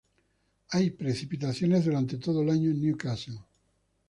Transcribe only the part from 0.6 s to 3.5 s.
Hay precipitaciones durante todo el año en Newcastle.